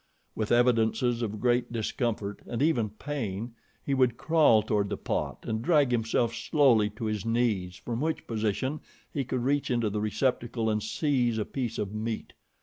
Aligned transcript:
With 0.33 0.51
evidences 0.51 1.21
of 1.21 1.39
great 1.39 1.71
discomfort, 1.71 2.41
and 2.47 2.63
even 2.63 2.89
pain, 2.89 3.53
he 3.85 3.93
would 3.93 4.17
crawl 4.17 4.63
toward 4.63 4.89
the 4.89 4.97
pot 4.97 5.45
and 5.47 5.61
drag 5.61 5.91
himself 5.91 6.33
slowly 6.33 6.89
to 6.95 7.05
his 7.05 7.23
knees, 7.23 7.75
from 7.75 8.01
which 8.01 8.25
position 8.25 8.79
he 9.13 9.23
could 9.23 9.43
reach 9.43 9.69
into 9.69 9.91
the 9.91 10.01
receptacle 10.01 10.71
and 10.71 10.81
seize 10.81 11.37
a 11.37 11.45
piece 11.45 11.77
of 11.77 11.93
meat. 11.93 12.33